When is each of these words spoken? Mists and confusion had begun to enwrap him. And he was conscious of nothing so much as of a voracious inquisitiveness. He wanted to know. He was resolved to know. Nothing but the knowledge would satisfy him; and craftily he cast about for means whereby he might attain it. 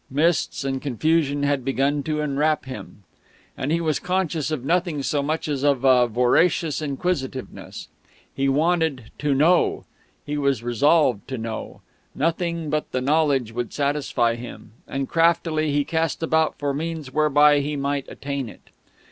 Mists 0.09 0.63
and 0.63 0.81
confusion 0.81 1.43
had 1.43 1.63
begun 1.63 2.01
to 2.05 2.21
enwrap 2.21 2.65
him. 2.65 3.03
And 3.55 3.71
he 3.71 3.79
was 3.79 3.99
conscious 3.99 4.49
of 4.49 4.65
nothing 4.65 5.03
so 5.03 5.21
much 5.21 5.47
as 5.47 5.61
of 5.61 5.83
a 5.83 6.07
voracious 6.07 6.81
inquisitiveness. 6.81 7.87
He 8.33 8.49
wanted 8.49 9.11
to 9.19 9.35
know. 9.35 9.85
He 10.25 10.39
was 10.39 10.63
resolved 10.63 11.27
to 11.27 11.37
know. 11.37 11.81
Nothing 12.15 12.71
but 12.71 12.91
the 12.91 12.99
knowledge 13.01 13.51
would 13.51 13.73
satisfy 13.73 14.33
him; 14.33 14.71
and 14.87 15.07
craftily 15.07 15.71
he 15.71 15.85
cast 15.85 16.23
about 16.23 16.57
for 16.57 16.73
means 16.73 17.13
whereby 17.13 17.59
he 17.59 17.75
might 17.75 18.07
attain 18.09 18.49
it. 18.49 18.71